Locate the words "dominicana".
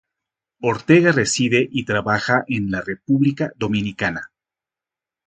3.55-4.31